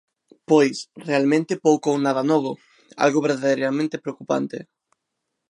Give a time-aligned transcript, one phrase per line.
[0.49, 0.77] Pois,
[1.09, 2.51] realmente pouco ou nada novo,
[3.05, 4.57] algo verdadeiramente preocupante.